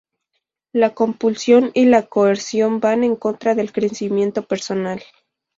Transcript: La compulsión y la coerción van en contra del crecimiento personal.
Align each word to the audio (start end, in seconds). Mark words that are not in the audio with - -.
La 0.73 0.95
compulsión 0.95 1.69
y 1.75 1.85
la 1.85 2.07
coerción 2.07 2.79
van 2.79 3.03
en 3.03 3.15
contra 3.15 3.53
del 3.53 3.71
crecimiento 3.71 4.41
personal. 4.47 5.03